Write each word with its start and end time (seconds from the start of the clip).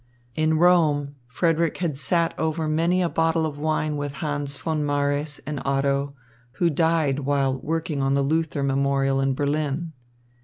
In 0.33 0.57
Rome, 0.57 1.13
Frederick 1.27 1.77
had 1.77 1.95
sat 1.95 2.33
over 2.39 2.65
many 2.65 3.03
a 3.03 3.07
bottle 3.07 3.45
of 3.45 3.59
wine 3.59 3.97
with 3.97 4.15
Hans 4.15 4.57
von 4.57 4.81
Marées 4.81 5.39
and 5.45 5.61
Otto, 5.63 6.15
who 6.53 6.71
died 6.71 7.19
while 7.19 7.59
working 7.59 8.01
on 8.01 8.15
the 8.15 8.23
Luther 8.23 8.63
Memorial 8.63 9.21
in 9.21 9.35
Berlin. 9.35 9.93